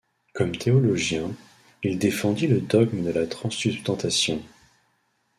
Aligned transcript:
Comme 0.33 0.55
théologien, 0.57 1.29
il 1.83 1.99
défendit 1.99 2.47
le 2.47 2.59
dogme 2.59 3.03
de 3.03 3.11
la 3.11 3.27
transsubstantiation. 3.27 4.41